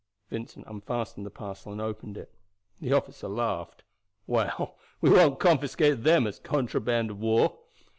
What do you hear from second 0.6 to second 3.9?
unfastened the parcel and opened it. The officer laughed.